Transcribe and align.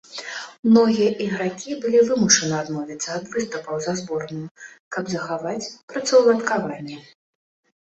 Многія 0.69 1.09
ігракі 1.25 1.75
былі 1.83 1.99
вымушаны 2.07 2.55
адмовіцца 2.63 3.09
ад 3.19 3.29
выступаў 3.35 3.75
за 3.89 3.93
зборную, 4.01 4.47
каб 4.97 5.15
захаваць 5.15 5.71
працаўладкаванне. 5.95 6.97